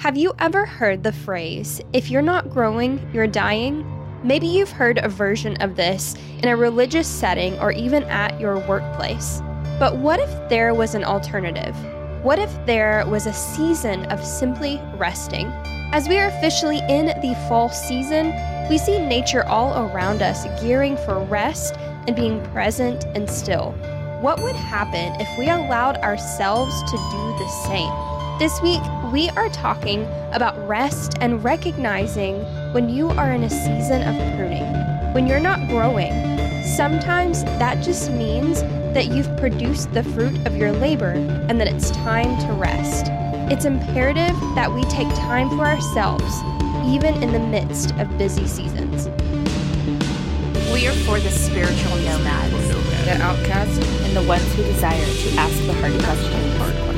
[0.00, 3.84] Have you ever heard the phrase, if you're not growing, you're dying?
[4.24, 8.66] Maybe you've heard a version of this in a religious setting or even at your
[8.66, 9.42] workplace.
[9.78, 11.76] But what if there was an alternative?
[12.24, 15.48] What if there was a season of simply resting?
[15.92, 18.32] As we are officially in the fall season,
[18.70, 23.72] we see nature all around us gearing for rest and being present and still.
[24.22, 28.10] What would happen if we allowed ourselves to do the same?
[28.38, 28.80] This week,
[29.10, 32.36] we are talking about rest and recognizing
[32.72, 34.62] when you are in a season of pruning,
[35.12, 36.12] when you're not growing.
[36.62, 38.62] Sometimes that just means
[38.94, 41.10] that you've produced the fruit of your labor
[41.48, 43.06] and that it's time to rest.
[43.50, 46.40] It's imperative that we take time for ourselves,
[46.86, 49.08] even in the midst of busy seasons.
[50.72, 52.68] We are for the spiritual nomads,
[53.06, 56.89] the outcasts, and the ones who desire to ask the hard questions.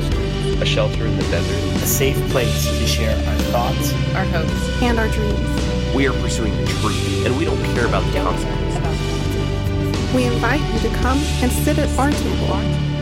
[0.63, 0.93] Hard questions.
[0.93, 1.83] A shelter in the desert.
[1.83, 5.93] A safe place to share our thoughts, our hopes, and our dreams.
[5.93, 10.15] We are pursuing the truth, and we don't care about the consequences.
[10.15, 12.53] We invite you to come and sit at our table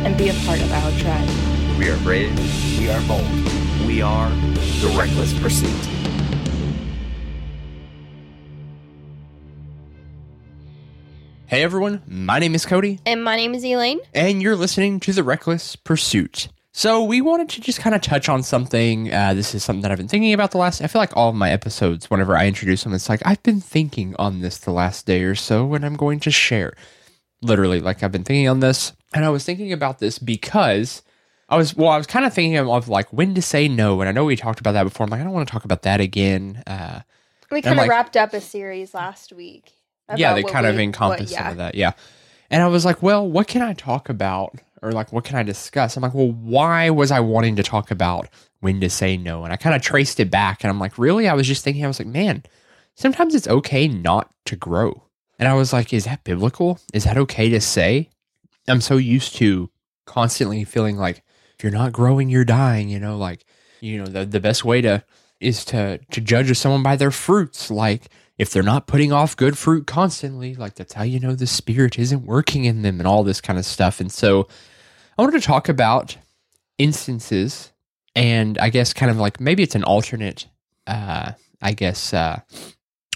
[0.05, 1.29] and be a part of our tribe.
[1.77, 2.33] We are brave.
[2.79, 3.27] We are bold.
[3.85, 5.69] We are the Reckless Pursuit.
[11.45, 12.99] Hey everyone, my name is Cody.
[13.05, 13.99] And my name is Elaine.
[14.13, 16.47] And you're listening to The Reckless Pursuit.
[16.73, 19.13] So we wanted to just kind of touch on something.
[19.13, 20.81] Uh, this is something that I've been thinking about the last.
[20.81, 23.59] I feel like all of my episodes, whenever I introduce them, it's like I've been
[23.59, 26.73] thinking on this the last day or so, and I'm going to share.
[27.41, 31.01] Literally, like I've been thinking on this, and I was thinking about this because
[31.49, 34.07] I was well, I was kind of thinking of like when to say no, and
[34.07, 35.03] I know we talked about that before.
[35.03, 36.63] I'm like, I don't want to talk about that again.
[36.65, 37.01] Uh,
[37.51, 39.73] we kind of like, wrapped up a series last week.
[40.15, 41.39] Yeah, they kind we, of encompass yeah.
[41.39, 41.75] some of that.
[41.75, 41.91] Yeah,
[42.49, 44.55] and I was like, well, what can I talk about?
[44.81, 45.95] Or like what can I discuss?
[45.95, 48.27] I'm like, well, why was I wanting to talk about
[48.59, 49.43] when to say no?
[49.43, 51.27] And I kind of traced it back and I'm like, really?
[51.27, 52.43] I was just thinking, I was like, man,
[52.95, 55.03] sometimes it's okay not to grow.
[55.39, 56.79] And I was like, is that biblical?
[56.93, 58.09] Is that okay to say?
[58.67, 59.69] I'm so used to
[60.05, 61.23] constantly feeling like
[61.57, 63.45] if you're not growing, you're dying, you know, like,
[63.79, 65.03] you know, the, the best way to
[65.39, 67.71] is to to judge someone by their fruits.
[67.71, 71.47] Like if they're not putting off good fruit constantly, like that's how you know the
[71.47, 73.99] spirit isn't working in them and all this kind of stuff.
[73.99, 74.47] And so
[75.17, 76.17] I wanted to talk about
[76.77, 77.71] instances
[78.15, 80.47] and I guess kind of like maybe it's an alternate,
[80.87, 82.41] uh, I guess uh,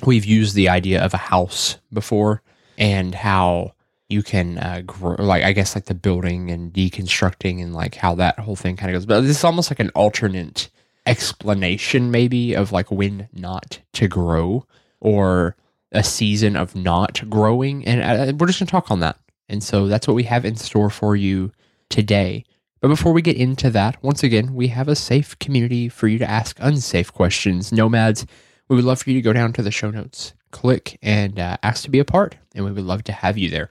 [0.06, 2.42] we've used the idea of a house before
[2.78, 3.74] and how
[4.10, 8.16] you can uh, grow, like I guess like the building and deconstructing and like how
[8.16, 9.06] that whole thing kind of goes.
[9.06, 10.70] But this is almost like an alternate
[11.06, 14.66] explanation, maybe of like when not to grow
[15.00, 15.56] or
[15.92, 17.86] a season of not growing.
[17.86, 19.18] And uh, we're just gonna talk on that.
[19.50, 21.52] And so that's what we have in store for you
[21.90, 22.44] today.
[22.82, 26.20] But before we get into that, once again, we have a safe community for you
[26.20, 27.72] to ask unsafe questions.
[27.72, 28.26] Nomads,
[28.68, 31.58] we would love for you to go down to the show notes, click, and uh,
[31.64, 33.70] ask to be a part, and we would love to have you there.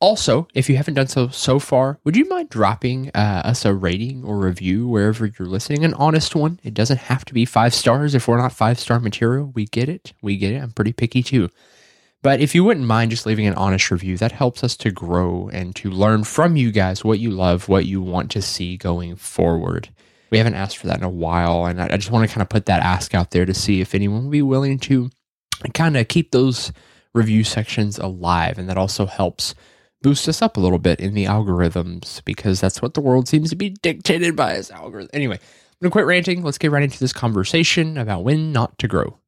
[0.00, 3.74] Also, if you haven't done so so far, would you mind dropping uh, us a
[3.74, 5.84] rating or review wherever you're listening?
[5.84, 6.58] An honest one.
[6.62, 8.14] It doesn't have to be five stars.
[8.14, 10.14] If we're not five star material, we get it.
[10.22, 10.62] We get it.
[10.62, 11.50] I'm pretty picky too.
[12.22, 15.48] But if you wouldn't mind just leaving an honest review, that helps us to grow
[15.52, 19.16] and to learn from you guys what you love, what you want to see going
[19.16, 19.88] forward.
[20.30, 22.50] We haven't asked for that in a while, and I just want to kind of
[22.50, 25.10] put that ask out there to see if anyone would be willing to
[25.72, 26.72] kind of keep those
[27.14, 28.58] review sections alive.
[28.58, 29.54] And that also helps
[30.02, 33.50] boost us up a little bit in the algorithms because that's what the world seems
[33.50, 35.10] to be dictated by its algorithm.
[35.14, 36.42] Anyway, I'm going to quit ranting.
[36.42, 39.18] Let's get right into this conversation about when not to grow.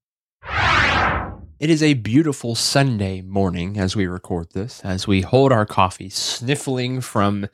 [1.62, 6.08] It is a beautiful Sunday morning as we record this, as we hold our coffee,
[6.08, 7.46] sniffling from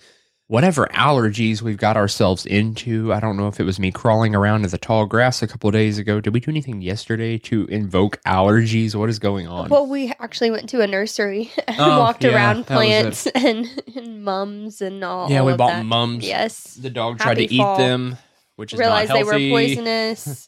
[0.47, 3.13] whatever allergies we've got ourselves into.
[3.13, 5.71] I don't know if it was me crawling around in the tall grass a couple
[5.73, 6.23] days ago.
[6.23, 8.95] Did we do anything yesterday to invoke allergies?
[8.95, 9.69] What is going on?
[9.69, 14.25] Well, we actually went to a nursery and oh, walked yeah, around plants and, and,
[14.25, 15.31] mums and all.
[15.31, 15.85] Yeah, all we bought that.
[15.85, 16.25] mums.
[16.25, 16.77] Yes.
[16.77, 17.75] The dog tried to fall.
[17.75, 18.17] eat them,
[18.57, 20.48] which is realized they were poisonous.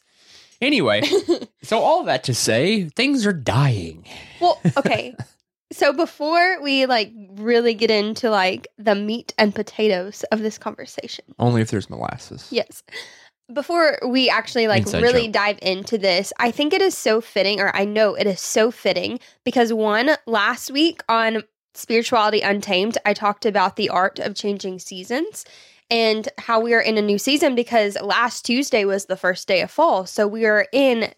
[0.61, 1.01] Anyway,
[1.63, 4.05] so all that to say, things are dying.
[4.39, 5.15] Well, okay.
[5.71, 11.25] so before we like really get into like the meat and potatoes of this conversation.
[11.39, 12.47] Only if there's molasses.
[12.51, 12.83] Yes.
[13.51, 15.33] Before we actually like Inside really joke.
[15.33, 18.71] dive into this, I think it is so fitting or I know it is so
[18.71, 21.43] fitting because one last week on
[21.73, 25.45] Spirituality Untamed, I talked about the art of changing seasons
[25.91, 29.61] and how we are in a new season because last Tuesday was the first day
[29.61, 30.05] of fall.
[30.05, 31.13] So we are in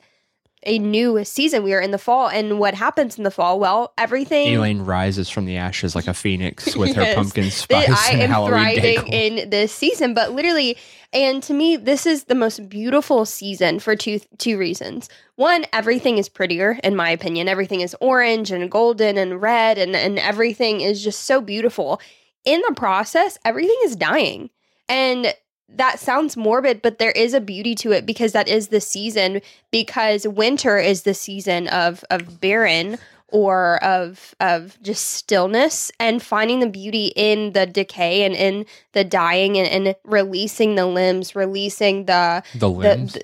[0.65, 1.63] a new season.
[1.63, 2.29] We are in the fall.
[2.29, 3.59] And what happens in the fall?
[3.59, 4.47] Well, everything.
[4.55, 7.07] Elaine rises from the ashes like a phoenix with yes.
[7.07, 9.09] her pumpkin spice I and am Halloween thriving decor.
[9.11, 10.13] in this season.
[10.13, 10.77] But literally,
[11.11, 15.09] and to me, this is the most beautiful season for two two reasons.
[15.35, 17.47] One, everything is prettier, in my opinion.
[17.47, 21.99] Everything is orange and golden and red, and, and everything is just so beautiful.
[22.45, 24.49] In the process, everything is dying.
[24.89, 25.33] And
[25.69, 29.41] that sounds morbid, but there is a beauty to it because that is the season,
[29.71, 32.97] because winter is the season of of barren
[33.29, 39.03] or of of just stillness and finding the beauty in the decay and in the
[39.03, 43.19] dying and, and releasing the limbs, releasing the the limbs, the,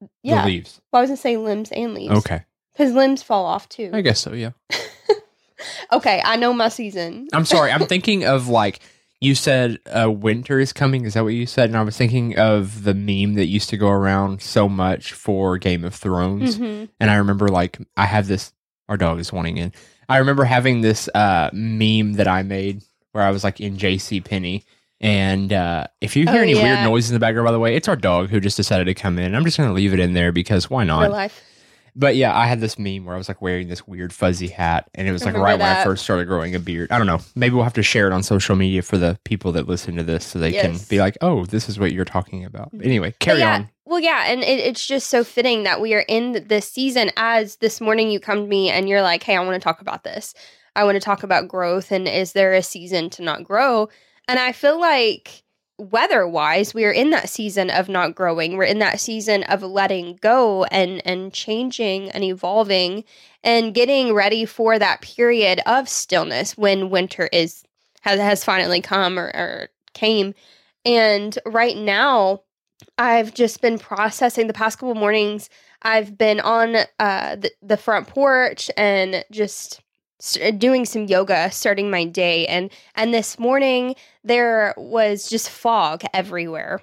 [0.00, 0.42] the, yeah.
[0.42, 0.80] the leaves.
[0.92, 2.14] Well, I was gonna say limbs and leaves.
[2.18, 2.42] Okay,
[2.72, 3.90] because limbs fall off too.
[3.92, 4.32] I guess so.
[4.32, 4.50] Yeah.
[5.92, 7.28] okay, I know my season.
[7.32, 7.72] I'm sorry.
[7.72, 8.80] I'm thinking of like
[9.20, 11.04] you said uh, winter is coming.
[11.04, 11.68] Is that what you said?
[11.70, 15.58] And I was thinking of the meme that used to go around so much for
[15.58, 16.58] Game of Thrones.
[16.58, 16.88] Mhm.
[16.98, 18.52] And I remember like I have this.
[18.88, 19.72] Our dog is wanting in.
[20.08, 22.82] I remember having this uh, meme that I made
[23.12, 24.20] where I was like in J.C.
[24.20, 24.64] Penney.
[25.00, 26.62] And uh, if you hear Oh, any yeah.
[26.62, 28.94] weird noises in the background, by the way, it's our dog who just decided to
[28.94, 29.34] come in.
[29.34, 31.10] I'm just going to leave it in there because why not?
[31.94, 34.88] But yeah, I had this meme where I was like wearing this weird fuzzy hat,
[34.94, 36.90] and it was like right when I first started growing a beard.
[36.90, 37.20] I don't know.
[37.34, 40.02] Maybe we'll have to share it on social media for the people that listen to
[40.02, 42.84] this, so they can be like, "Oh, this is what you're talking about." Mm-hmm.
[42.84, 43.70] Anyway, carry yeah, on.
[43.84, 47.10] Well, yeah, and it, it's just so fitting that we are in this season.
[47.16, 49.80] As this morning you come to me and you're like, "Hey, I want to talk
[49.80, 50.34] about this.
[50.76, 53.88] I want to talk about growth, and is there a season to not grow?"
[54.28, 55.42] And I feel like
[55.80, 58.56] weather-wise, we are in that season of not growing.
[58.56, 63.04] We're in that season of letting go and and changing and evolving
[63.42, 67.64] and getting ready for that period of stillness when winter is
[68.02, 70.34] has has finally come or, or came.
[70.84, 72.42] And right now,
[72.96, 75.50] I've just been processing the past couple mornings.
[75.82, 79.80] I've been on uh, the, the front porch and just
[80.42, 82.46] Uh, doing some yoga, starting my day.
[82.46, 86.80] And and this morning there was just fog everywhere.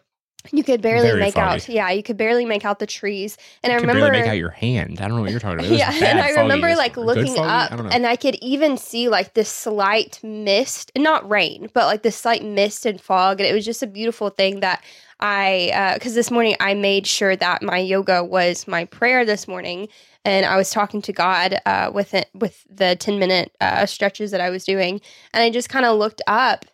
[0.52, 1.68] You could barely Very make out.
[1.68, 3.38] Yeah, you could barely make out the trees.
[3.64, 5.00] And I I could remember barely make out your hand.
[5.00, 5.78] I don't know what you're talking about.
[5.78, 9.50] Yeah, and I remember like looking up, I and I could even see like this
[9.50, 13.84] slight mist, not rain, but like this slight mist and fog, and it was just
[13.84, 14.84] a beautiful thing that
[15.20, 19.48] I, uh, because this morning I made sure that my yoga was my prayer this
[19.48, 19.90] morning,
[20.28, 24.32] and I was talking to God uh, with it with the ten minute uh, stretches
[24.32, 25.02] that I was doing,
[25.34, 26.66] and I just kind of looked up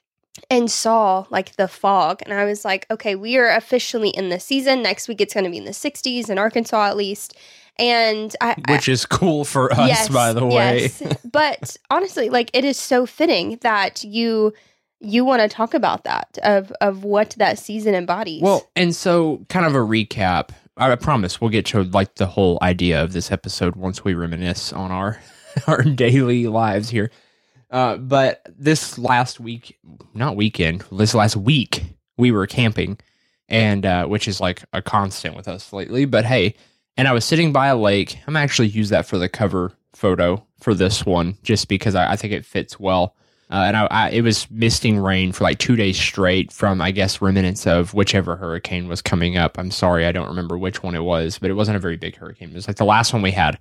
[0.49, 4.39] and saw like the fog and i was like okay we are officially in the
[4.39, 7.37] season next week it's going to be in the 60s in arkansas at least
[7.77, 10.81] and i, I- which is cool for us, by the way.
[10.81, 11.03] yes.
[11.31, 14.53] but honestly like it is so fitting that you
[14.99, 19.45] you want to talk about that of of what that season embodies Well, and so
[19.49, 20.49] kind of a recap.
[20.75, 24.73] I promise we'll get to like the whole idea of this episode once we reminisce
[24.73, 25.19] on our
[25.67, 27.11] our daily lives here.
[27.69, 29.79] Uh, but this last week,
[30.13, 31.83] not weekend, this last week,
[32.17, 32.99] we were camping,
[33.49, 36.05] and uh, which is like a constant with us lately.
[36.05, 36.55] But hey,
[36.97, 38.19] and I was sitting by a lake.
[38.27, 42.15] I'm actually use that for the cover photo for this one, just because I, I
[42.15, 43.15] think it fits well.
[43.49, 46.91] Uh, and I, I, it was misting rain for like two days straight from, I
[46.91, 49.59] guess, remnants of whichever hurricane was coming up.
[49.59, 52.15] I'm sorry, I don't remember which one it was, but it wasn't a very big
[52.15, 52.49] hurricane.
[52.49, 53.59] It was like the last one we had.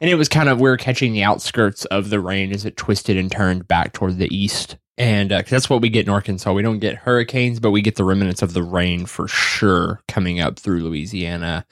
[0.00, 2.76] And it was kind of, we were catching the outskirts of the rain as it
[2.76, 4.76] twisted and turned back toward the east.
[4.96, 6.52] And uh that's what we get in Arkansas.
[6.52, 10.40] We don't get hurricanes, but we get the remnants of the rain for sure coming
[10.40, 11.66] up through Louisiana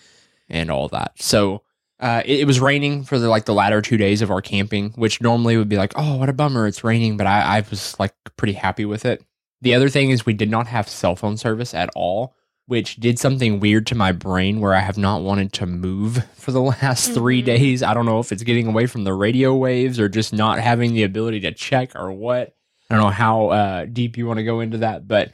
[0.48, 1.12] and all that.
[1.22, 1.62] So
[2.02, 4.90] uh, it, it was raining for the like the latter two days of our camping,
[4.96, 7.16] which normally would be like, oh, what a bummer, it's raining.
[7.16, 9.24] But I, I was like pretty happy with it.
[9.62, 12.34] The other thing is we did not have cell phone service at all,
[12.66, 16.50] which did something weird to my brain where I have not wanted to move for
[16.50, 17.46] the last three Mhm.
[17.46, 17.82] days.
[17.82, 20.94] I don't know if it's getting away from the radio waves or just not having
[20.94, 22.54] the ability to check or what.
[22.90, 25.30] I don't know how uh, deep you want to go into that, but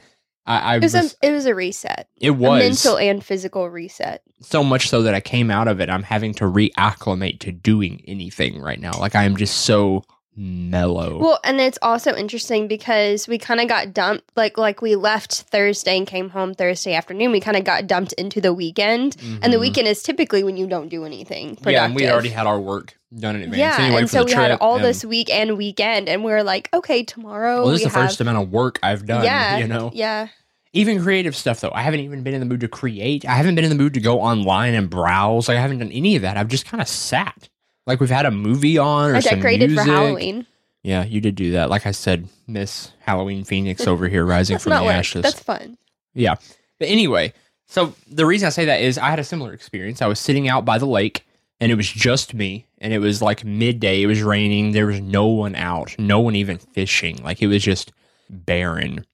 [0.49, 3.69] I, I it was, a, it was a reset it a was mental and physical
[3.69, 5.89] reset so much so that I came out of it.
[5.89, 8.93] I'm having to reacclimate to doing anything right now.
[8.97, 10.03] Like I am just so
[10.39, 11.17] mellow.
[11.19, 15.33] Well, and it's also interesting because we kind of got dumped like like we left
[15.33, 17.31] Thursday and came home Thursday afternoon.
[17.31, 19.61] We kind of got dumped into the weekend, and the Mhm.
[19.61, 21.71] weekend is typically when you don't do anything productive.
[21.73, 23.57] Yeah, and we already had our work done in advance.
[23.59, 26.43] yeah, anyway, and so we had all and- this week and weekend, and we are
[26.43, 27.63] like, okay, tomorrow.
[27.63, 29.23] Well, this is the have, first amount of work I've done.
[29.25, 30.27] Yeah, you know, yeah.
[30.73, 31.71] even creative stuff though.
[31.73, 33.25] I haven't even been in the mood to create.
[33.27, 35.47] I haven't been in the mood to go online and browse.
[35.49, 36.37] Like I haven't done any of that.
[36.37, 37.49] I've just kind of sat.
[37.85, 39.85] Like we've had a movie on or I some decorated music.
[39.85, 40.45] for Halloween.
[40.83, 41.69] Yeah, you did do that.
[41.69, 45.23] Like I said, Miss Halloween Phoenix over here rising from the ashes.
[45.23, 45.77] That's fun.
[46.13, 46.35] Yeah.
[46.79, 47.33] But anyway,
[47.67, 50.01] so the reason I say that is I had a similar experience.
[50.01, 51.25] I was sitting out by the lake
[51.59, 54.01] and it was just me and it was like midday.
[54.01, 54.71] It was raining.
[54.71, 57.17] There was no one out, no one even fishing.
[57.23, 57.91] Like it was just
[58.29, 59.05] barren.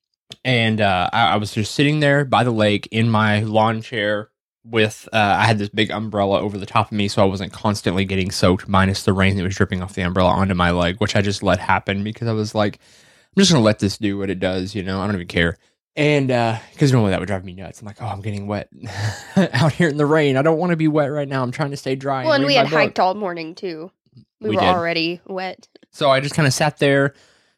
[0.44, 4.30] and uh, I, I was just sitting there by the lake in my lawn chair
[4.66, 7.54] with uh, I had this big umbrella over the top of me, so I wasn't
[7.54, 10.98] constantly getting soaked, minus the rain that was dripping off the umbrella onto my leg,
[11.00, 14.18] which I just let happen because I was like, I'm just gonna let this do
[14.18, 15.02] what it does, you know.
[15.02, 15.58] I don't even care.
[15.96, 17.80] And because uh, normally that would drive me nuts.
[17.80, 18.70] I'm like, oh, I'm getting wet
[19.54, 20.36] out here in the rain.
[20.36, 21.42] I don't want to be wet right now.
[21.42, 22.24] I'm trying to stay dry.
[22.24, 23.92] Well, and, and we had hiked all morning too.
[24.42, 24.68] We, we were did.
[24.68, 25.68] already wet.
[25.92, 27.14] So I just kind of sat there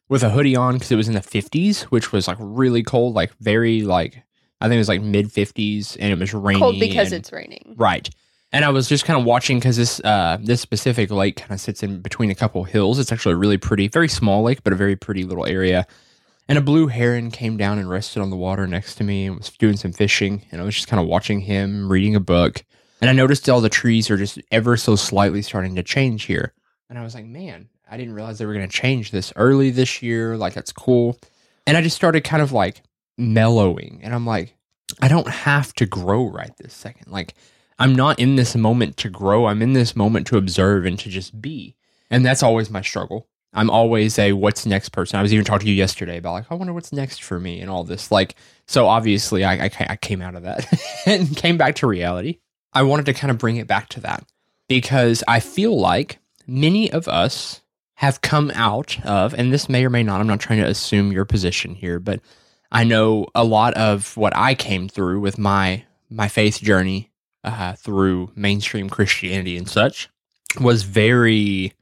[0.10, 3.16] with a hoodie on because it was in the 50s, which was like really cold,
[3.16, 4.24] like very like
[4.62, 6.62] I think it was like mid 50s, and it was raining.
[6.62, 8.10] Cold because and, it's raining, right?
[8.52, 11.60] And I was just kind of watching because this uh, this specific lake kind of
[11.60, 12.98] sits in between a couple hills.
[12.98, 15.86] It's actually a really pretty, very small lake, but a very pretty little area.
[16.50, 19.38] And a blue heron came down and rested on the water next to me and
[19.38, 20.46] was doing some fishing.
[20.52, 22.64] And I was just kind of watching him, reading a book.
[23.02, 26.54] And I noticed all the trees are just ever so slightly starting to change here.
[26.90, 29.72] And I was like, man, I didn't realize they were going to change this early
[29.72, 30.38] this year.
[30.38, 31.20] Like, that's cool.
[31.68, 32.82] And I just started kind of like
[33.18, 34.00] mellowing.
[34.04, 34.56] And I'm like,
[35.02, 37.12] I don't have to grow right this second.
[37.12, 37.34] Like,
[37.80, 39.46] I'm not in this moment to grow.
[39.46, 41.76] I'm in this moment to observe and to just be.
[42.10, 43.28] And that's always my struggle.
[43.54, 45.18] I'm always a what's next person.
[45.18, 47.60] I was even talking to you yesterday about like, I wonder what's next for me
[47.62, 48.12] and all this.
[48.12, 48.36] Like,
[48.68, 50.68] so obviously I, I, I came out of that
[51.06, 52.40] and came back to reality.
[52.74, 54.24] I wanted to kind of bring it back to that
[54.68, 57.62] because I feel like many of us
[57.96, 61.12] have come out of, and this may or may not, I'm not trying to assume
[61.12, 62.20] your position here, but
[62.72, 67.12] I know a lot of what I came through with my my faith journey
[67.44, 70.10] uh, through mainstream Christianity and such
[70.60, 71.74] was very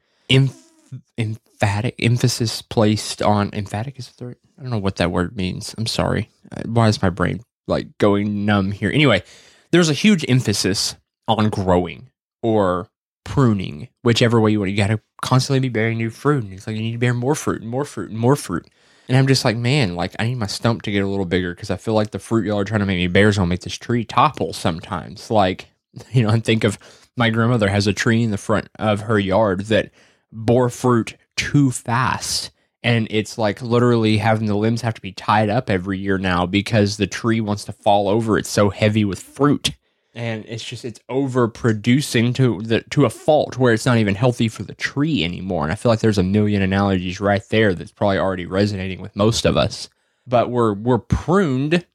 [1.17, 5.75] emphatic emphasis placed on emphatic is the I don't know what that word means.
[5.77, 6.29] I'm sorry.
[6.51, 8.89] Uh, why is my brain like going numb here?
[8.89, 9.23] Anyway,
[9.71, 10.95] there's a huge emphasis
[11.27, 12.09] on growing
[12.41, 12.89] or
[13.23, 14.71] pruning, whichever way you want.
[14.71, 16.43] You got to constantly be bearing new fruit.
[16.43, 18.67] And it's like you need to bear more fruit and more fruit and more fruit.
[19.07, 21.53] And I'm just like, man, like I need my stump to get a little bigger
[21.53, 23.47] because I feel like the fruit y'all are trying to make me bear is gonna
[23.47, 25.29] make this tree topple sometimes.
[25.29, 25.67] Like,
[26.11, 26.79] you know, I think of
[27.17, 29.91] my grandmother has a tree in the front of her yard that
[30.31, 32.51] bore fruit too fast.
[32.83, 36.45] And it's like literally having the limbs have to be tied up every year now
[36.45, 38.37] because the tree wants to fall over.
[38.37, 39.71] It's so heavy with fruit
[40.15, 44.47] and it's just it's overproducing to the to a fault where it's not even healthy
[44.47, 45.63] for the tree anymore.
[45.63, 49.15] And I feel like there's a million analogies right there that's probably already resonating with
[49.15, 49.89] most of us.
[50.25, 51.85] But we're we're pruned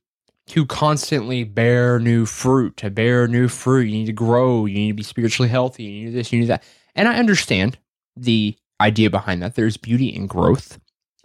[0.48, 3.88] to constantly bear new fruit, to bear new fruit.
[3.88, 6.48] You need to grow, you need to be spiritually healthy, you need this, you need
[6.48, 6.62] that.
[6.94, 7.78] And I understand
[8.16, 9.54] the idea behind that.
[9.54, 10.78] There's beauty in growth.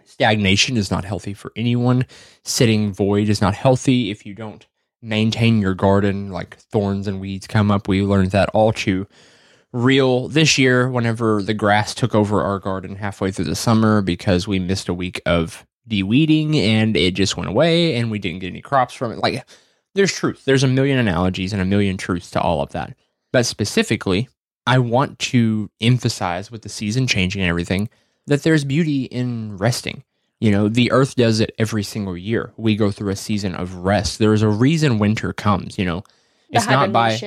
[0.04, 2.06] Stagnation is not healthy for anyone.
[2.44, 4.66] Sitting void is not healthy if you don't
[5.02, 7.88] maintain your garden, like thorns and weeds come up.
[7.88, 9.06] We learned that all too
[9.72, 14.48] real this year whenever the grass took over our garden halfway through the summer because
[14.48, 18.48] we missed a week of de-weeding and it just went away and we didn't get
[18.48, 19.18] any crops from it.
[19.18, 19.46] Like
[19.94, 20.44] there's truth.
[20.44, 22.96] There's a million analogies and a million truths to all of that.
[23.32, 24.28] But specifically,
[24.66, 27.88] I want to emphasize with the season changing and everything
[28.26, 30.02] that there's beauty in resting.
[30.46, 32.52] You know, the earth does it every single year.
[32.56, 34.20] We go through a season of rest.
[34.20, 36.04] There's a reason winter comes, you know.
[36.50, 37.18] It's not by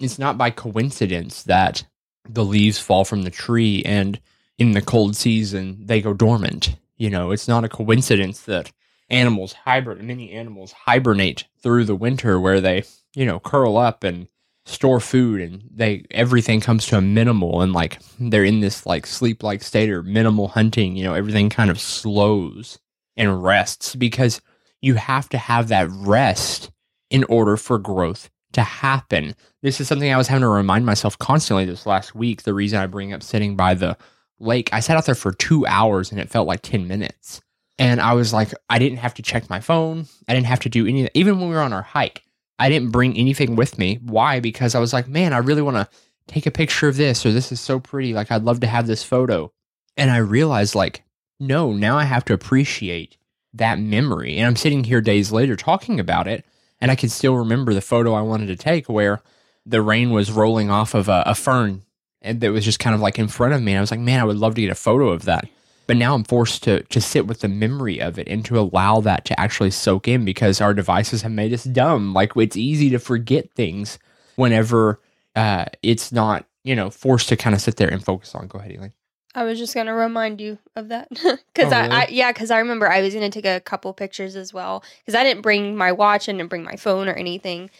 [0.00, 1.84] it's not by coincidence that
[2.26, 4.18] the leaves fall from the tree and
[4.56, 6.76] in the cold season they go dormant.
[6.96, 8.72] You know, it's not a coincidence that
[9.10, 14.26] animals hibernate many animals hibernate through the winter where they, you know, curl up and
[14.66, 19.06] store food and they everything comes to a minimal and like they're in this like
[19.06, 22.78] sleep like state or minimal hunting you know everything kind of slows
[23.16, 24.40] and rests because
[24.82, 26.70] you have to have that rest
[27.10, 29.34] in order for growth to happen.
[29.62, 32.78] This is something i was having to remind myself constantly this last week the reason
[32.78, 33.96] i bring up sitting by the
[34.38, 34.68] lake.
[34.72, 37.40] I sat out there for two hours and it felt like 10 minutes.
[37.78, 40.06] And i was like i didn't have to check my phone.
[40.28, 42.22] I didn't have to do anything even when we were on our hike
[42.58, 43.98] I didn't bring anything with me.
[44.02, 44.40] Why?
[44.40, 45.88] Because I was like, man, I really want to
[46.26, 48.14] take a picture of this or this is so pretty.
[48.14, 49.52] Like, I'd love to have this photo.
[49.96, 51.02] And I realized, like,
[51.38, 53.16] no, now I have to appreciate
[53.54, 54.36] that memory.
[54.36, 56.44] And I'm sitting here days later talking about it,
[56.80, 59.22] and I can still remember the photo I wanted to take where
[59.64, 61.82] the rain was rolling off of a, a fern
[62.22, 63.72] and that was just kind of like in front of me.
[63.72, 65.48] And I was like, man, I would love to get a photo of that
[65.86, 69.00] but now I'm forced to to sit with the memory of it and to allow
[69.00, 72.12] that to actually soak in because our devices have made us dumb.
[72.12, 73.98] Like it's easy to forget things
[74.36, 75.00] whenever
[75.34, 78.48] uh, it's not you know forced to kind of sit there and focus on.
[78.48, 78.92] Go ahead, Elaine.
[79.34, 81.28] I was just gonna remind you of that because
[81.58, 81.90] oh, really?
[81.90, 84.82] I, I, yeah because I remember I was gonna take a couple pictures as well
[85.00, 87.70] because I didn't bring my watch and didn't bring my phone or anything,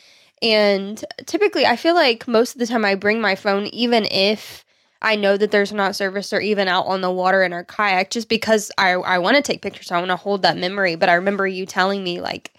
[0.42, 4.65] and typically I feel like most of the time I bring my phone even if
[5.06, 8.10] I know that there's not service or even out on the water in our kayak
[8.10, 9.92] just because I, I want to take pictures.
[9.92, 10.96] I want to hold that memory.
[10.96, 12.52] But I remember you telling me, like,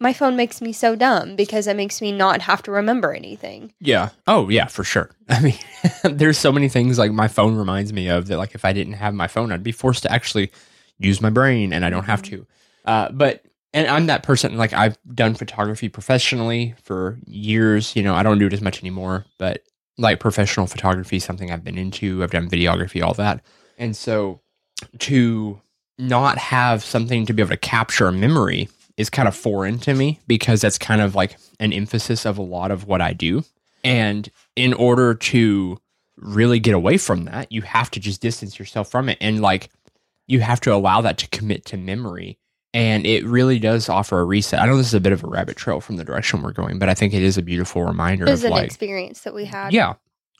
[0.00, 3.72] my phone makes me so dumb because it makes me not have to remember anything.
[3.78, 4.08] Yeah.
[4.26, 5.12] Oh, yeah, for sure.
[5.28, 5.58] I mean,
[6.02, 8.94] there's so many things like my phone reminds me of that, like, if I didn't
[8.94, 10.50] have my phone, I'd be forced to actually
[10.98, 12.44] use my brain and I don't have to.
[12.84, 17.94] Uh, but, and I'm that person, like, I've done photography professionally for years.
[17.94, 19.62] You know, I don't do it as much anymore, but
[19.98, 22.22] like professional photography something I've been into.
[22.22, 23.42] I've done videography, all that.
[23.78, 24.40] And so
[25.00, 25.60] to
[25.98, 29.94] not have something to be able to capture a memory is kind of foreign to
[29.94, 33.44] me because that's kind of like an emphasis of a lot of what I do.
[33.82, 35.78] And in order to
[36.16, 39.70] really get away from that, you have to just distance yourself from it and like
[40.26, 42.38] you have to allow that to commit to memory.
[42.74, 44.60] And it really does offer a reset.
[44.60, 46.80] I know this is a bit of a rabbit trail from the direction we're going,
[46.80, 49.72] but I think it is a beautiful reminder of an like experience that we had.
[49.72, 49.94] yeah.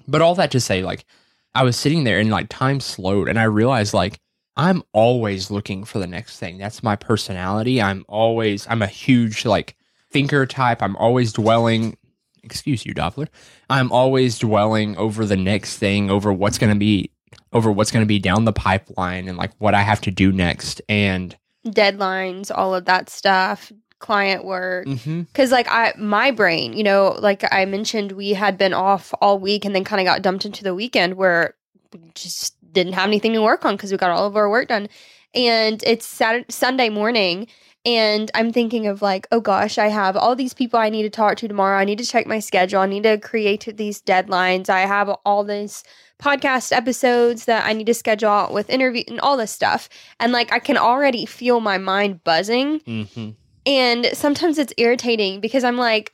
[0.08, 1.06] But all that to say, like,
[1.54, 4.18] I was sitting there and like time slowed and I realized like
[4.56, 6.58] I'm always looking for the next thing.
[6.58, 7.80] That's my personality.
[7.80, 9.76] I'm always, I'm a huge like
[10.10, 10.82] thinker type.
[10.82, 11.96] I'm always dwelling,
[12.42, 13.28] excuse you, Doppler.
[13.70, 17.10] I'm always dwelling over the next thing, over what's going to be,
[17.52, 20.32] over what's going to be down the pipeline and like what I have to do
[20.32, 20.82] next.
[20.88, 24.86] And, Deadlines, all of that stuff, client work.
[24.86, 25.22] mm-hmm.
[25.22, 29.38] Because, like, I, my brain, you know, like I mentioned, we had been off all
[29.38, 31.54] week and then kind of got dumped into the weekend where
[31.92, 34.68] we just didn't have anything to work on because we got all of our work
[34.68, 34.88] done.
[35.34, 37.46] And it's Saturday, Sunday morning.
[37.86, 41.10] And I'm thinking of like, oh gosh, I have all these people I need to
[41.10, 41.78] talk to tomorrow.
[41.78, 42.80] I need to check my schedule.
[42.80, 44.70] I need to create these deadlines.
[44.70, 45.84] I have all these
[46.18, 49.90] podcast episodes that I need to schedule out with interview and all this stuff.
[50.18, 52.80] And like, I can already feel my mind buzzing.
[52.80, 53.30] Mm-hmm.
[53.66, 56.12] And sometimes it's irritating because I'm like,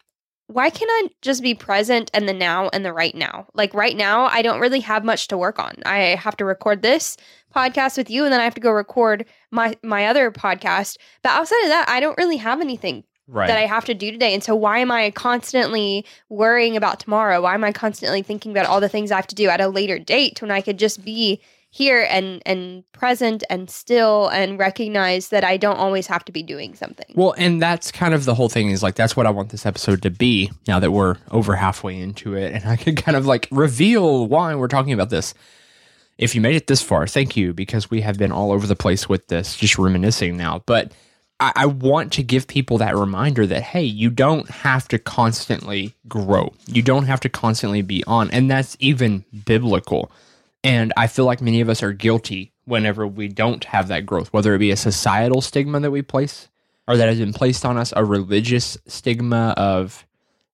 [0.52, 3.46] why can't I just be present and the now and the right now?
[3.54, 5.74] Like right now, I don't really have much to work on.
[5.86, 7.16] I have to record this
[7.54, 10.96] podcast with you, and then I have to go record my my other podcast.
[11.22, 13.46] But outside of that, I don't really have anything Right.
[13.46, 14.34] that I have to do today.
[14.34, 17.40] And so why am I constantly worrying about tomorrow?
[17.40, 19.68] Why am I constantly thinking about all the things I have to do at a
[19.68, 25.28] later date when I could just be here and and present and still and recognize
[25.28, 27.06] that I don't always have to be doing something.
[27.14, 29.64] Well, and that's kind of the whole thing is like that's what I want this
[29.64, 33.24] episode to be now that we're over halfway into it and I can kind of
[33.24, 35.32] like reveal why we're talking about this.
[36.18, 38.76] If you made it this far, thank you because we have been all over the
[38.76, 40.62] place with this, just reminiscing now.
[40.66, 40.92] But
[41.38, 45.94] I, I want to give people that reminder that hey, you don't have to constantly
[46.08, 46.52] grow.
[46.66, 48.28] You don't have to constantly be on.
[48.32, 50.10] And that's even biblical.
[50.62, 54.32] And I feel like many of us are guilty whenever we don't have that growth,
[54.32, 56.48] whether it be a societal stigma that we place
[56.86, 60.06] or that has been placed on us, a religious stigma of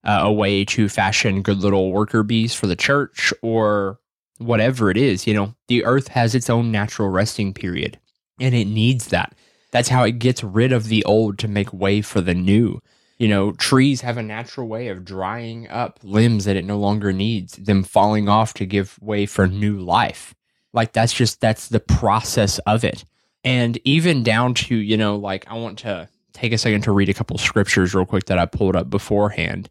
[0.05, 3.99] uh, a way to fashion good little worker bees for the church, or
[4.39, 5.27] whatever it is.
[5.27, 7.99] You know, the earth has its own natural resting period
[8.39, 9.35] and it needs that.
[9.73, 12.81] That's how it gets rid of the old to make way for the new.
[13.19, 17.13] You know, trees have a natural way of drying up limbs that it no longer
[17.13, 20.35] needs, them falling off to give way for new life.
[20.73, 23.05] Like that's just that's the process of it.
[23.43, 27.09] And even down to, you know, like I want to take a second to read
[27.09, 29.71] a couple scriptures real quick that I pulled up beforehand.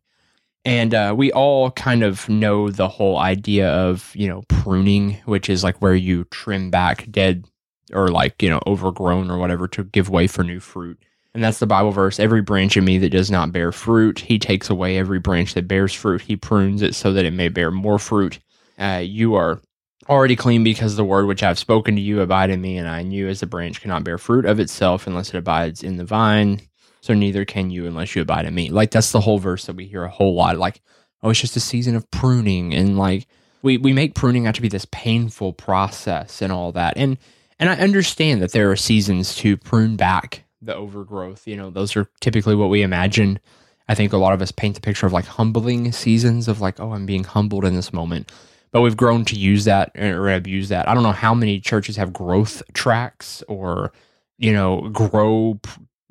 [0.65, 5.47] And uh, we all kind of know the whole idea of, you know, pruning, which
[5.47, 7.45] is like where you trim back dead
[7.93, 10.97] or like, you know, overgrown or whatever to give way for new fruit.
[11.35, 12.17] And that's the Bible verse.
[12.17, 14.97] Every branch in me that does not bear fruit, he takes away.
[14.97, 18.39] Every branch that bears fruit, he prunes it so that it may bear more fruit.
[18.79, 19.59] Uh, you are
[20.07, 23.01] already clean because the word which I've spoken to you abide in me, and I
[23.01, 26.05] in you, as the branch cannot bear fruit of itself unless it abides in the
[26.05, 26.61] vine.
[27.01, 28.69] So neither can you unless you abide in me.
[28.69, 30.57] Like that's the whole verse that we hear a whole lot.
[30.57, 30.81] Like,
[31.21, 33.27] oh, it's just a season of pruning, and like
[33.61, 36.93] we we make pruning out to be this painful process and all that.
[36.95, 37.17] And
[37.59, 41.47] and I understand that there are seasons to prune back the overgrowth.
[41.47, 43.39] You know, those are typically what we imagine.
[43.87, 46.79] I think a lot of us paint the picture of like humbling seasons of like,
[46.79, 48.31] oh, I'm being humbled in this moment.
[48.71, 50.89] But we've grown to use that or abuse that.
[50.89, 53.93] I don't know how many churches have growth tracks or,
[54.37, 55.59] you know, grow,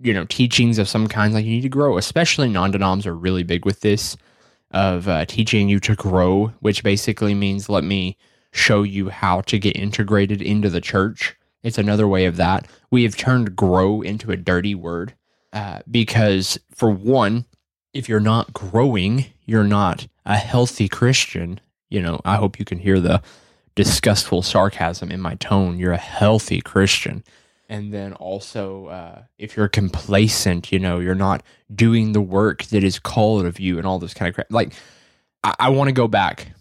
[0.01, 1.35] you know, teachings of some kind.
[1.35, 4.17] Like you need to grow, especially non denoms are really big with this
[4.71, 8.17] of uh, teaching you to grow, which basically means let me
[8.53, 11.37] show you how to get integrated into the church.
[11.65, 12.69] It's another way of that.
[12.91, 15.15] We have turned grow into a dirty word
[15.53, 17.47] uh, because, for one,
[17.93, 21.61] if you're not growing, you're not a healthy Christian.
[21.89, 23.23] You know, I hope you can hear the
[23.75, 25.79] disgustful sarcasm in my tone.
[25.79, 27.25] You're a healthy Christian.
[27.69, 31.43] And then also, uh, if you're complacent, you know, you're not
[31.75, 34.47] doing the work that is called of you and all this kind of crap.
[34.51, 34.75] Like,
[35.43, 36.53] I, I want to go back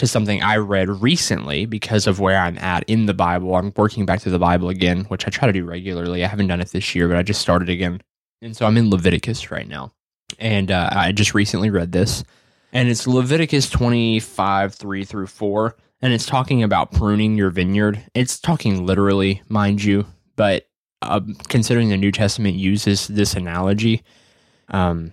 [0.00, 3.54] to something I read recently because of where I'm at in the Bible.
[3.54, 6.24] I'm working back to the Bible again, which I try to do regularly.
[6.24, 8.00] I haven't done it this year, but I just started again.
[8.42, 9.92] And so I'm in Leviticus right now.
[10.38, 12.24] And uh, I just recently read this.
[12.72, 15.76] And it's Leviticus 25, 3 through 4.
[16.02, 18.02] And it's talking about pruning your vineyard.
[18.14, 20.66] It's talking literally, mind you, but
[21.02, 24.02] uh, considering the New Testament uses this analogy
[24.68, 25.12] um,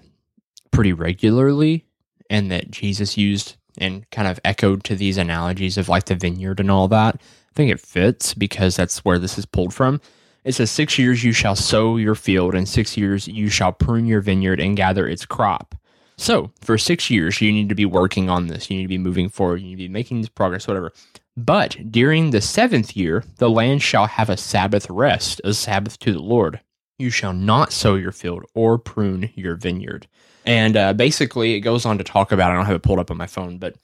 [0.72, 1.86] pretty regularly,
[2.30, 6.60] and that Jesus used and kind of echoed to these analogies of like the vineyard
[6.60, 7.16] and all that.
[7.16, 10.02] I think it fits because that's where this is pulled from.
[10.44, 14.06] It says, Six years you shall sow your field, and six years you shall prune
[14.06, 15.76] your vineyard and gather its crop.
[16.18, 18.70] So, for six years, you need to be working on this.
[18.70, 19.62] You need to be moving forward.
[19.62, 20.92] You need to be making this progress, whatever.
[21.36, 26.12] But during the seventh year, the land shall have a Sabbath rest, a Sabbath to
[26.12, 26.62] the Lord.
[26.98, 30.08] You shall not sow your field or prune your vineyard.
[30.48, 33.12] And uh, basically, it goes on to talk about, I don't have it pulled up
[33.12, 33.76] on my phone, but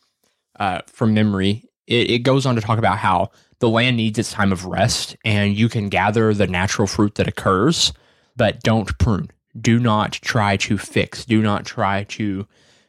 [0.60, 4.32] uh, from memory, it, it goes on to talk about how the land needs its
[4.32, 7.92] time of rest and you can gather the natural fruit that occurs,
[8.38, 9.30] but don't prune.
[9.60, 11.26] Do not try to fix.
[11.26, 12.48] Do not try to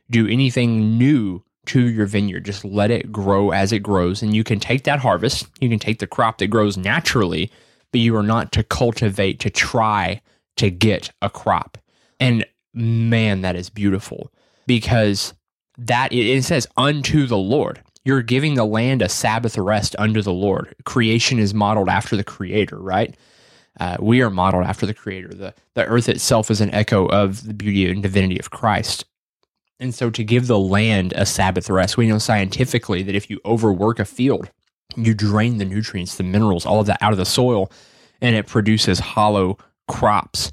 [0.09, 2.45] do anything new to your vineyard.
[2.45, 4.23] Just let it grow as it grows.
[4.23, 7.51] And you can take that harvest, you can take the crop that grows naturally,
[7.91, 10.21] but you are not to cultivate, to try
[10.59, 11.77] to get a crop.
[12.21, 14.33] And man, that is beautiful
[14.67, 15.35] because
[15.79, 17.83] that it says unto the Lord.
[18.05, 20.75] You're giving the land a Sabbath rest unto the Lord.
[20.85, 23.17] Creation is modeled after the Creator, right?
[23.81, 25.29] Uh, we are modeled after the Creator.
[25.29, 29.05] The the earth itself is an echo of the beauty and divinity of Christ.
[29.81, 33.41] And so, to give the land a Sabbath rest, we know scientifically that if you
[33.45, 34.51] overwork a field,
[34.97, 37.73] you drain the nutrients, the minerals, all of that out of the soil,
[38.21, 39.59] and it produces hollow
[39.89, 40.53] crops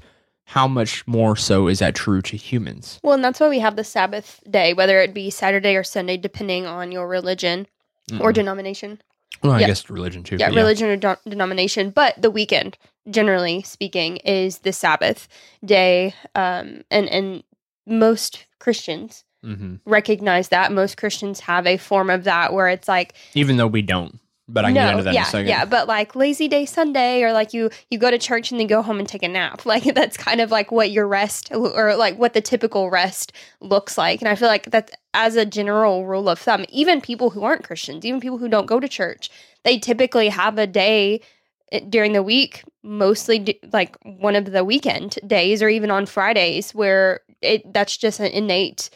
[0.52, 3.00] how much more so is that true to humans?
[3.02, 6.18] Well, and that's why we have the Sabbath day, whether it be Saturday or Sunday,
[6.18, 7.66] depending on your religion
[8.10, 9.00] mm or denomination.
[9.42, 9.68] Well, I yeah.
[9.68, 10.36] guess religion too.
[10.36, 10.56] Yeah, yeah.
[10.56, 11.88] religion or do- denomination.
[11.88, 12.76] But the weekend,
[13.08, 15.26] generally speaking, is the Sabbath
[15.64, 16.14] day.
[16.34, 17.42] Um, and, and
[17.86, 19.76] most Christians mm-hmm.
[19.86, 20.70] recognize that.
[20.70, 23.14] Most Christians have a form of that where it's like.
[23.34, 24.18] Even though we don't
[24.52, 25.48] but I can no, get into that yeah, in a second.
[25.48, 28.66] Yeah, but like lazy day Sunday or like you you go to church and then
[28.66, 29.62] go home and take a nap.
[29.72, 33.96] Like that's kind of like what your rest or like what the typical rest looks
[33.96, 34.20] like.
[34.20, 37.64] And I feel like that as a general rule of thumb, even people who aren't
[37.64, 39.30] Christians, even people who don't go to church,
[39.62, 41.22] they typically have a day
[41.70, 46.74] eh, during the week, mostly like one of the weekend days or even on Fridays
[46.74, 48.90] where it that's just an innate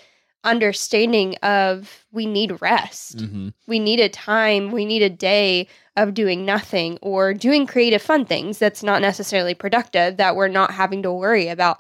[0.47, 3.19] understanding of we need rest.
[3.19, 3.49] Mm-hmm.
[3.67, 8.25] We need a time, we need a day of doing nothing or doing creative fun
[8.25, 11.79] things that's not necessarily productive that we're not having to worry about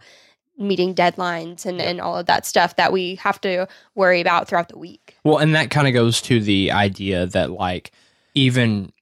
[0.58, 4.68] meeting deadlines and, and all of that stuff that we have to worry about throughout
[4.68, 5.16] the week.
[5.24, 7.92] Well, and that kind of goes to the idea that like
[8.34, 8.92] even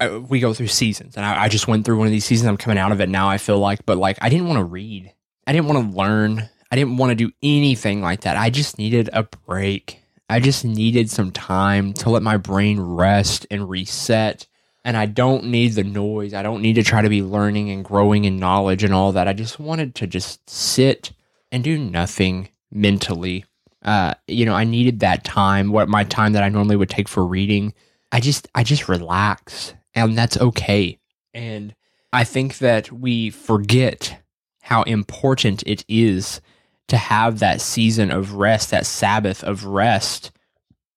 [0.00, 2.48] uh, we go through seasons and I, I just went through one of these seasons.
[2.48, 3.28] I'm coming out of it now.
[3.28, 5.12] I feel like, but like I didn't want to read.
[5.46, 6.48] I didn't want to learn.
[6.70, 8.36] I didn't want to do anything like that.
[8.36, 10.02] I just needed a break.
[10.28, 14.46] I just needed some time to let my brain rest and reset.
[14.84, 16.34] And I don't need the noise.
[16.34, 19.28] I don't need to try to be learning and growing in knowledge and all that.
[19.28, 21.12] I just wanted to just sit
[21.50, 23.44] and do nothing mentally.
[23.82, 27.08] Uh, you know, I needed that time, what my time that I normally would take
[27.08, 27.72] for reading.
[28.12, 30.98] I just I just relax and that's okay.
[31.34, 31.74] And
[32.12, 34.20] I think that we forget
[34.62, 36.40] how important it is
[36.88, 40.30] to have that season of rest, that Sabbath of rest.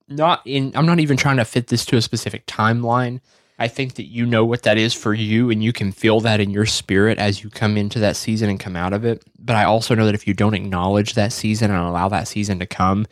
[0.08, 3.22] Not in, I'm not even trying to fit this to a specific timeline.
[3.60, 6.40] I think that you know what that is for you and you can feel that
[6.40, 9.24] in your spirit as you come into that season and come out of it.
[9.38, 12.58] But I also know that if you don't acknowledge that season and allow that season
[12.60, 13.06] to come,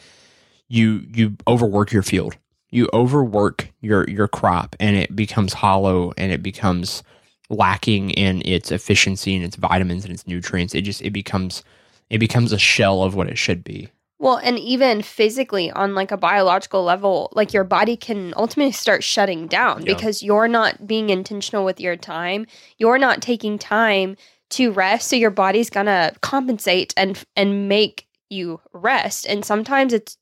[0.67, 2.35] you you overwork your field.
[2.71, 7.03] You overwork your your crop and it becomes hollow and it becomes
[7.49, 10.73] lacking in its efficiency and its vitamins and its nutrients.
[10.73, 11.63] It just it becomes
[12.09, 13.89] it becomes a shell of what it should be.
[14.19, 19.01] Well, and even physically on like a biological level, like your body can ultimately start
[19.01, 19.93] shutting down yeah.
[19.93, 22.45] because you're not being intentional with your time.
[22.77, 24.17] You're not taking time
[24.49, 29.25] to rest, so your body's going to compensate and and make you rest.
[29.25, 30.17] And sometimes it's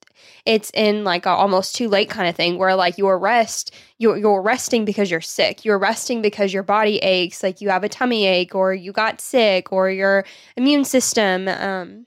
[0.45, 4.17] it's in like a almost too late kind of thing where like your rest you're
[4.17, 7.89] you're resting because you're sick you're resting because your body aches like you have a
[7.89, 10.25] tummy ache or you got sick or your
[10.55, 12.05] immune system um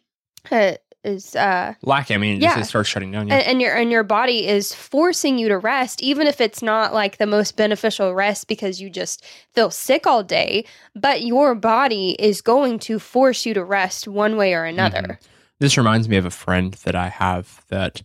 [0.50, 0.72] uh,
[1.04, 2.14] is uh lacking.
[2.14, 2.58] I mean, yeah.
[2.58, 3.28] it starts shutting down.
[3.28, 3.36] Yeah.
[3.36, 6.92] And, and, your and your body is forcing you to rest, even if it's not
[6.92, 10.64] like the most beneficial rest because you just feel sick all day.
[10.94, 15.02] But your body is going to force you to rest one way or another.
[15.02, 15.26] Mm-hmm.
[15.60, 18.02] This reminds me of a friend that I have that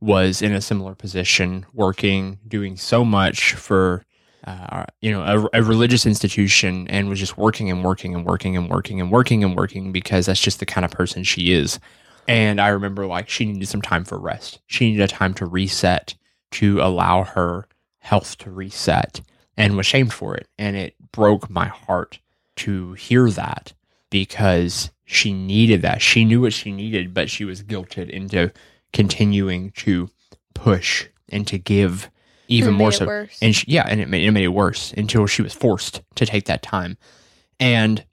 [0.00, 4.04] was in a similar position, working, doing so much for
[4.44, 8.56] uh, you know a, a, religious institution, and was just working and working and working
[8.56, 11.78] and working and working and working because that's just the kind of person she is.
[12.26, 14.60] And I remember like she needed some time for rest.
[14.66, 16.16] She needed a time to reset,
[16.52, 19.20] to allow her health to reset,
[19.56, 20.48] and was shamed for it.
[20.58, 22.18] And it broke my heart
[22.56, 23.72] to hear that
[24.10, 26.02] because she needed that.
[26.02, 28.52] She knew what she needed, but she was guilted into
[28.92, 30.10] continuing to
[30.54, 32.10] push and to give
[32.48, 33.06] even more so.
[33.06, 33.38] Worse.
[33.40, 36.26] And she, yeah, and it made, it made it worse until she was forced to
[36.26, 36.96] take that time.
[37.60, 38.04] And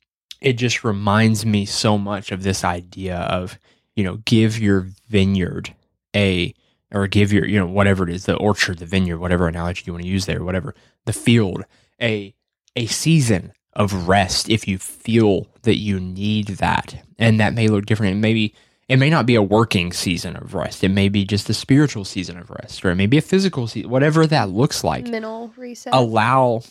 [0.41, 3.57] it just reminds me so much of this idea of,
[3.95, 5.73] you know, give your vineyard
[6.15, 6.53] a,
[6.91, 9.93] or give your, you know, whatever it is, the orchard, the vineyard, whatever analogy you
[9.93, 11.63] want to use there, whatever, the field,
[12.01, 12.33] a,
[12.75, 16.95] a season of rest if you feel that you need that.
[17.19, 18.13] And that may look different.
[18.13, 18.53] And maybe
[18.87, 20.83] it may not be a working season of rest.
[20.83, 23.67] It may be just a spiritual season of rest, or it may be a physical
[23.67, 25.07] season, whatever that looks like.
[25.07, 25.93] Mental reset.
[25.93, 26.61] Allow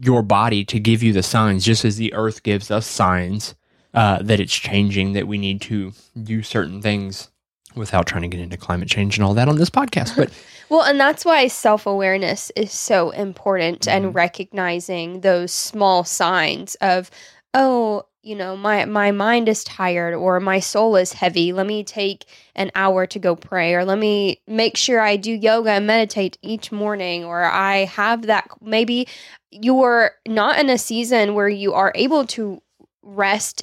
[0.00, 3.54] your body to give you the signs, just as the earth gives us signs
[3.92, 7.30] uh, that it's changing, that we need to do certain things
[7.74, 10.16] without trying to get into climate change and all that on this podcast.
[10.16, 10.30] But
[10.68, 14.06] well, and that's why self awareness is so important mm-hmm.
[14.06, 17.10] and recognizing those small signs of,
[17.52, 21.84] oh, you know my my mind is tired or my soul is heavy let me
[21.84, 22.24] take
[22.54, 26.38] an hour to go pray or let me make sure i do yoga and meditate
[26.40, 29.06] each morning or i have that maybe
[29.50, 32.60] you're not in a season where you are able to
[33.02, 33.62] rest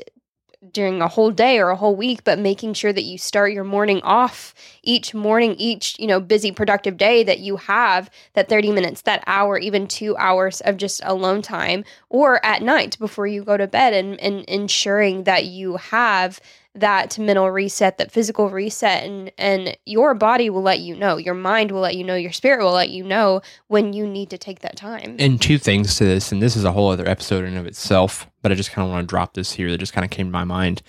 [0.71, 3.63] during a whole day or a whole week, but making sure that you start your
[3.63, 8.71] morning off each morning, each, you know, busy, productive day that you have that 30
[8.71, 13.43] minutes, that hour, even two hours of just alone time, or at night before you
[13.43, 16.39] go to bed and, and ensuring that you have
[16.75, 21.34] that mental reset, that physical reset, and and your body will let you know, your
[21.34, 24.38] mind will let you know, your spirit will let you know when you need to
[24.38, 25.15] take that time.
[25.19, 28.27] And two things to this, and this is a whole other episode in of itself,
[28.41, 30.27] but I just kind of want to drop this here that just kind of came
[30.27, 30.81] to my mind.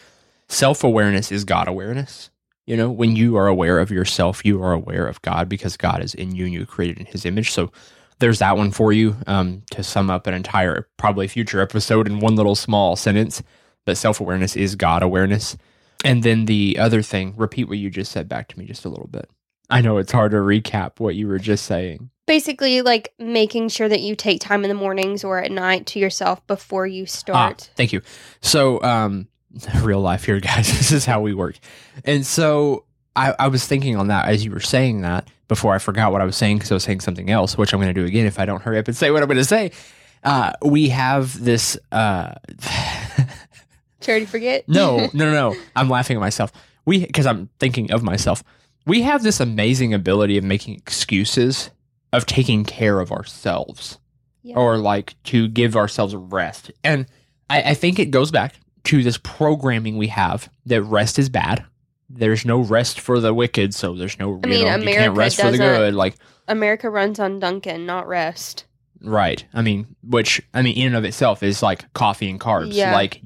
[0.49, 2.31] Self awareness is God awareness.
[2.67, 6.03] You know, when you are aware of yourself, you are aware of God because God
[6.03, 7.51] is in you and you created in His image.
[7.51, 7.73] So
[8.21, 12.21] there's that one for you um, to sum up an entire, probably future episode in
[12.21, 13.43] one little small sentence.
[13.85, 15.57] But self awareness is God awareness.
[16.05, 18.89] And then the other thing, repeat what you just said back to me just a
[18.89, 19.31] little bit.
[19.71, 22.11] I know it's hard to recap what you were just saying.
[22.27, 25.99] Basically, like making sure that you take time in the mornings or at night to
[25.99, 27.69] yourself before you start.
[27.69, 28.03] Ah, thank you.
[28.41, 29.29] So, um,
[29.83, 30.67] real life here, guys.
[30.79, 31.59] this is how we work.
[32.05, 32.85] And so
[33.17, 36.21] I, I was thinking on that as you were saying that before I forgot what
[36.21, 38.27] I was saying because I was saying something else, which I'm going to do again
[38.27, 39.73] if I don't hurry up and say what I'm going to say.
[40.25, 41.79] Uh, we have this.
[41.91, 42.35] Uh,
[44.03, 44.65] Charity forget?
[44.69, 45.57] no, no, no, no.
[45.75, 46.53] I'm laughing at myself.
[46.85, 48.43] We because I'm thinking of myself.
[48.87, 51.71] We have this amazing ability of making excuses
[52.13, 53.99] of taking care of ourselves
[54.43, 54.57] yeah.
[54.57, 56.71] or like to give ourselves rest.
[56.85, 57.07] And
[57.49, 61.65] I, I think it goes back to this programming we have that rest is bad.
[62.11, 65.17] There's no rest for the wicked, so there's no I mean, know, America you can't
[65.17, 65.95] rest for the good.
[65.95, 68.67] Like America runs on Dunkin', not rest.
[69.01, 69.45] Right.
[69.55, 72.75] I mean, which I mean, in and of itself is like coffee and carbs.
[72.75, 72.93] Yeah.
[72.93, 73.23] Like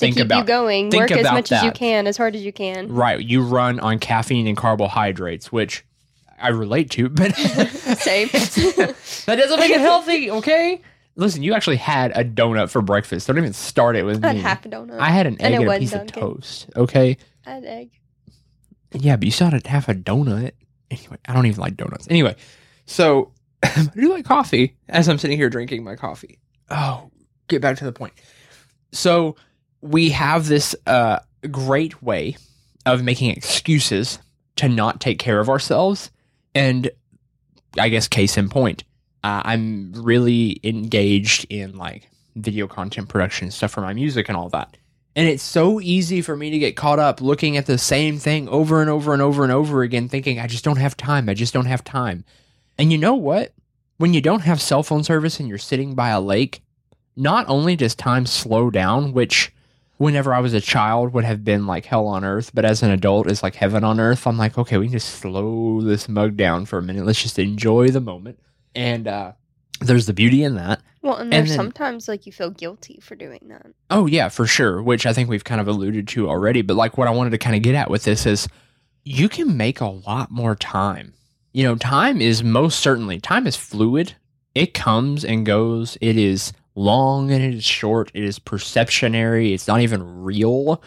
[0.00, 0.90] think keep about, you going.
[0.90, 1.58] Work as much that.
[1.58, 2.92] as you can, as hard as you can.
[2.92, 3.20] Right.
[3.20, 5.84] You run on caffeine and carbohydrates, which
[6.40, 8.28] I relate to, but same.
[8.32, 8.94] that
[9.26, 10.80] doesn't make it healthy, okay?
[11.16, 13.26] Listen, you actually had a donut for breakfast.
[13.26, 14.40] Don't even start it with I me.
[14.40, 14.98] half a donut.
[14.98, 16.70] I had an egg and, and a piece of toast.
[16.74, 17.16] Okay.
[17.46, 17.90] I had egg.
[18.92, 20.52] Yeah, but you still had half a donut.
[20.90, 22.08] Anyway, I don't even like donuts.
[22.10, 22.36] Anyway,
[22.86, 23.32] so
[23.62, 26.38] I do like coffee as I'm sitting here drinking my coffee.
[26.70, 27.10] Oh,
[27.48, 28.12] get back to the point.
[28.92, 29.36] So
[29.80, 32.36] we have this uh, great way
[32.86, 34.18] of making excuses
[34.56, 36.10] to not take care of ourselves.
[36.54, 36.90] And
[37.78, 38.84] I guess, case in point,
[39.22, 44.48] uh, I'm really engaged in like video content production stuff for my music and all
[44.50, 44.76] that.
[45.16, 48.48] And it's so easy for me to get caught up looking at the same thing
[48.48, 51.28] over and over and over and over again, thinking, I just don't have time.
[51.28, 52.24] I just don't have time.
[52.78, 53.52] And you know what?
[53.98, 56.62] When you don't have cell phone service and you're sitting by a lake,
[57.16, 59.52] not only does time slow down, which
[60.00, 62.90] whenever I was a child would have been like hell on earth, but as an
[62.90, 64.26] adult is like heaven on earth.
[64.26, 67.04] I'm like, okay, we can just slow this mug down for a minute.
[67.04, 68.38] Let's just enjoy the moment.
[68.74, 69.32] And uh
[69.82, 70.80] there's the beauty in that.
[71.02, 73.66] Well, and there's and then, sometimes like you feel guilty for doing that.
[73.90, 74.82] Oh yeah, for sure.
[74.82, 76.62] Which I think we've kind of alluded to already.
[76.62, 78.48] But like what I wanted to kind of get at with this is
[79.04, 81.12] you can make a lot more time.
[81.52, 84.14] You know, time is most certainly time is fluid.
[84.54, 85.98] It comes and goes.
[86.00, 88.10] It is long and it is short.
[88.14, 89.52] It is perceptionary.
[89.52, 90.80] It's not even real.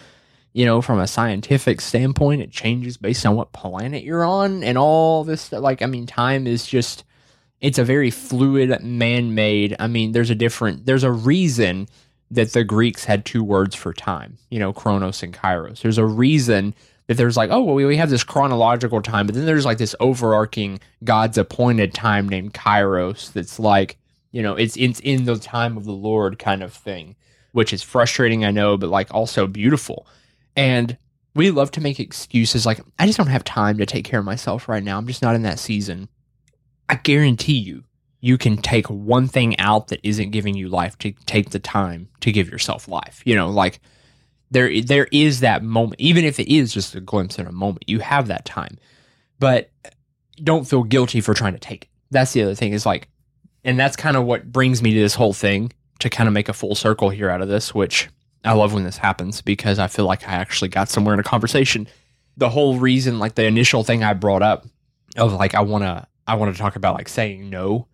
[0.54, 4.78] you know, from a scientific standpoint, it changes based on what planet you're on and
[4.78, 5.52] all this.
[5.52, 7.04] Like, I mean, time is just,
[7.60, 9.76] it's a very fluid, man made.
[9.80, 11.88] I mean, there's a different, there's a reason
[12.30, 15.82] that the Greeks had two words for time, you know, chronos and kairos.
[15.82, 16.76] There's a reason
[17.08, 19.96] that there's like, oh, well, we have this chronological time, but then there's like this
[20.00, 23.98] overarching God's appointed time named kairos that's like,
[24.34, 27.16] you know, it's, it's in the time of the Lord kind of thing,
[27.54, 30.06] which is frustrating, I know, but like also beautiful.
[30.58, 30.98] And
[31.36, 34.26] we love to make excuses like, I just don't have time to take care of
[34.26, 34.98] myself right now.
[34.98, 36.10] I'm just not in that season.
[36.90, 37.84] I guarantee you,
[38.22, 42.10] you can take one thing out that isn't giving you life to take the time
[42.22, 43.22] to give yourself life.
[43.26, 43.82] You know, like
[44.50, 47.84] there there is that moment, even if it is just a glimpse in a moment,
[47.88, 48.78] you have that time.
[49.40, 49.72] But
[50.44, 51.90] don't feel guilty for trying to take it.
[52.12, 53.10] That's the other thing is like,
[53.64, 56.50] and that's kind of what brings me to this whole thing to kind of make
[56.50, 58.10] a full circle here out of this, which
[58.44, 61.24] I love when this happens because I feel like I actually got somewhere in a
[61.24, 61.88] conversation.
[62.36, 64.66] The whole reason, like the initial thing I brought up
[65.16, 67.88] of like I wanna I want to talk about like saying no.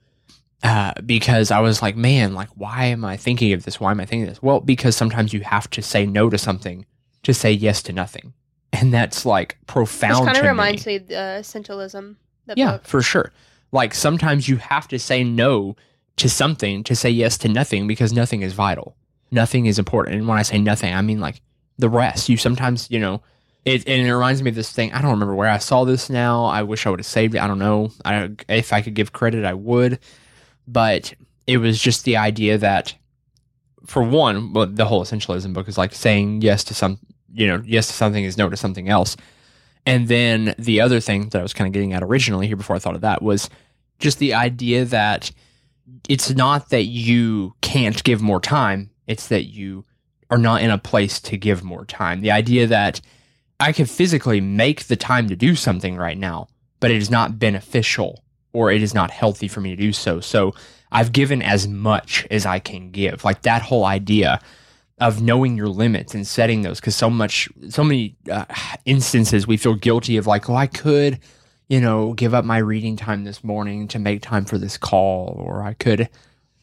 [0.62, 3.79] Uh, because I was like, man, like, why am I thinking of this?
[3.79, 4.43] Why am I thinking this?
[4.43, 6.86] Well, because sometimes you have to say no to something
[7.23, 8.34] to say yes to nothing,
[8.73, 10.25] and that's like profound.
[10.25, 12.17] Which kind of reminds me of uh, essentialism.
[12.55, 12.86] Yeah, book.
[12.86, 13.32] for sure.
[13.71, 15.75] Like sometimes you have to say no
[16.17, 18.95] to something to say yes to nothing because nothing is vital
[19.32, 20.17] nothing is important.
[20.17, 21.41] And when I say nothing, I mean like
[21.77, 22.29] the rest.
[22.29, 23.21] You sometimes, you know,
[23.65, 24.91] it, and it reminds me of this thing.
[24.93, 26.45] I don't remember where I saw this now.
[26.45, 27.41] I wish I would have saved it.
[27.41, 27.91] I don't know.
[28.05, 29.99] I, if I could give credit, I would.
[30.67, 31.13] But
[31.47, 32.95] it was just the idea that,
[33.86, 36.99] for one, well, the whole essentialism book is like saying yes to some,
[37.34, 39.17] you know, yes to something is no to something else.
[39.89, 42.75] And then the other thing that I was kind of getting at originally here before
[42.75, 43.49] I thought of that was
[43.97, 45.32] just the idea that
[46.08, 49.84] it's not that you can't give more time, it's that you
[50.30, 52.21] are not in a place to give more time.
[52.21, 53.02] The idea that
[53.60, 56.49] I can physically make the time to do something right now,
[56.80, 58.23] but it is not beneficial
[58.54, 60.19] or it is not healthy for me to do so.
[60.19, 60.54] So
[60.91, 63.23] I've given as much as I can give.
[63.23, 64.39] Like that whole idea
[64.99, 68.45] of knowing your limits and setting those because so much so many uh,
[68.85, 71.19] instances we feel guilty of like oh i could
[71.67, 75.35] you know give up my reading time this morning to make time for this call
[75.39, 76.09] or i could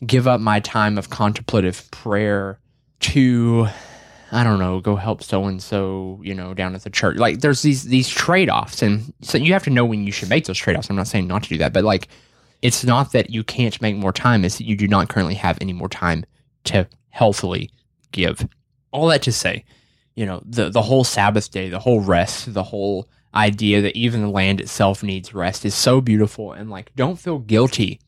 [0.04, 2.58] give up my time of contemplative prayer
[3.00, 3.66] to
[4.32, 7.16] I don't know, go help so and so, you know, down at the church.
[7.16, 10.46] Like there's these these trade-offs and so you have to know when you should make
[10.46, 10.90] those trade-offs.
[10.90, 12.08] I'm not saying not to do that, but like
[12.62, 15.58] it's not that you can't make more time, it's that you do not currently have
[15.60, 16.24] any more time
[16.64, 17.70] to healthily
[18.16, 18.48] give.
[18.90, 19.64] All that to say,
[20.14, 24.22] you know, the the whole Sabbath day, the whole rest, the whole idea that even
[24.22, 28.00] the land itself needs rest is so beautiful and like don't feel guilty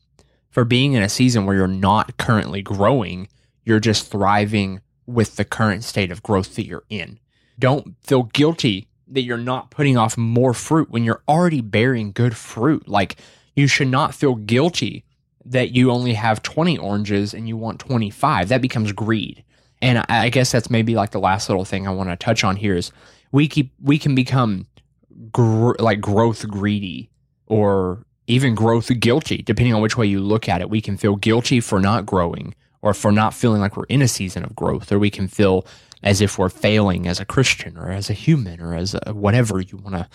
[0.49, 3.27] for being in a season where you're not currently growing,
[3.63, 7.19] you're just thriving with the current state of growth that you're in.
[7.59, 12.35] Don't feel guilty that you're not putting off more fruit when you're already bearing good
[12.35, 12.87] fruit.
[12.87, 13.17] Like
[13.55, 15.03] you should not feel guilty
[15.45, 18.49] that you only have 20 oranges and you want 25.
[18.49, 19.43] That becomes greed.
[19.81, 22.57] And I guess that's maybe like the last little thing I want to touch on
[22.57, 22.91] here is
[23.31, 24.67] we keep we can become
[25.31, 27.09] gr- like growth greedy
[27.47, 30.69] or even growth guilty, depending on which way you look at it.
[30.69, 34.07] We can feel guilty for not growing or for not feeling like we're in a
[34.07, 35.65] season of growth, or we can feel
[36.03, 39.59] as if we're failing as a Christian or as a human or as a, whatever
[39.59, 40.07] you want to,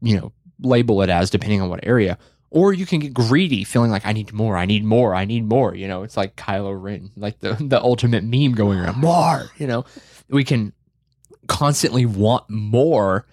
[0.00, 2.18] you know, label it as, depending on what area.
[2.54, 5.44] Or you can get greedy, feeling like I need more, I need more, I need
[5.44, 5.74] more.
[5.74, 8.98] You know, it's like Kylo Ren, like the the ultimate meme going around.
[8.98, 9.84] More, you know,
[10.28, 10.72] we can
[11.48, 13.26] constantly want more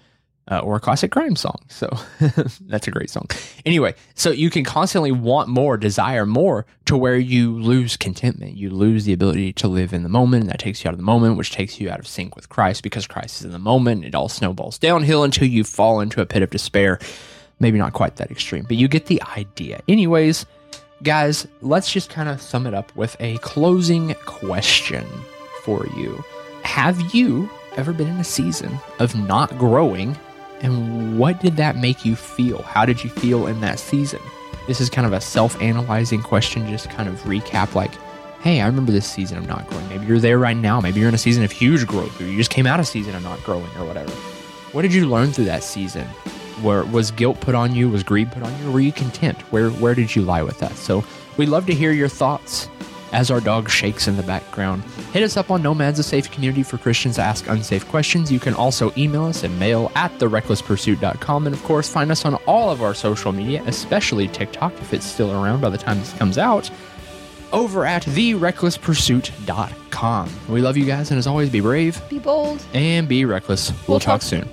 [0.49, 1.59] uh, or a classic crime song.
[1.69, 1.87] So
[2.61, 3.27] that's a great song.
[3.65, 8.57] Anyway, so you can constantly want more, desire more to where you lose contentment.
[8.57, 10.97] You lose the ability to live in the moment, and that takes you out of
[10.97, 13.59] the moment, which takes you out of sync with Christ because Christ is in the
[13.59, 14.03] moment.
[14.03, 16.99] It all snowballs downhill until you fall into a pit of despair.
[17.61, 19.81] Maybe not quite that extreme, but you get the idea.
[19.87, 20.47] Anyways,
[21.03, 25.05] guys, let's just kind of sum it up with a closing question
[25.63, 26.23] for you.
[26.63, 30.17] Have you ever been in a season of not growing
[30.61, 32.63] and what did that make you feel?
[32.63, 34.19] How did you feel in that season?
[34.67, 37.91] This is kind of a self analyzing question, just kind of recap like,
[38.41, 39.87] hey, I remember this season of not growing.
[39.89, 40.81] Maybe you're there right now.
[40.81, 43.15] Maybe you're in a season of huge growth, or you just came out of season
[43.15, 44.11] of not growing, or whatever.
[44.71, 46.07] What did you learn through that season?
[46.61, 47.89] Where was guilt put on you?
[47.89, 48.71] Was greed put on you?
[48.71, 49.37] Were you content?
[49.51, 50.75] Where where did you lie with that?
[50.77, 51.03] So
[51.37, 52.67] we'd love to hear your thoughts
[53.13, 54.83] as our dog shakes in the background.
[55.11, 58.31] Hit us up on Nomads, a safe community for Christians to ask unsafe questions.
[58.31, 61.45] You can also email us at mail at therecklesspursuit.com.
[61.45, 65.05] And of course, find us on all of our social media, especially TikTok if it's
[65.05, 66.69] still around by the time this comes out,
[67.51, 70.29] over at therecklesspursuit.com.
[70.47, 72.63] We love you guys, and as always, be brave Be bold.
[72.73, 73.71] and be reckless.
[73.71, 74.47] We'll, We'll talk talk- soon.